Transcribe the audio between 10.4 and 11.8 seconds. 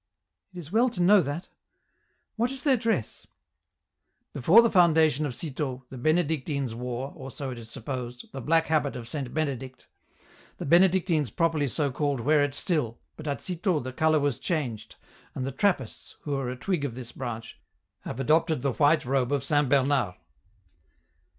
the Benedictines properly